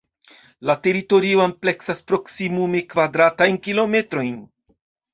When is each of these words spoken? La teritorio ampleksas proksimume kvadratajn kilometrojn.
La 0.69 0.75
teritorio 0.87 1.43
ampleksas 1.43 2.03
proksimume 2.13 2.85
kvadratajn 2.97 3.63
kilometrojn. 3.71 4.39